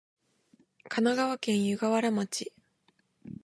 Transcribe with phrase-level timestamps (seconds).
[0.89, 2.51] 神奈川県湯河原町